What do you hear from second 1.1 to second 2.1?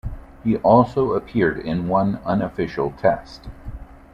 appeared in